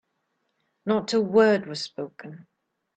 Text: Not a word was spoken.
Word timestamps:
Not 0.87 1.13
a 1.13 1.21
word 1.21 1.67
was 1.67 1.83
spoken. 1.83 2.47